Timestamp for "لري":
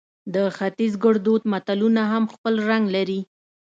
2.95-3.21